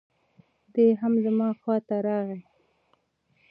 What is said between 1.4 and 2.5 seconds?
خواته راغی.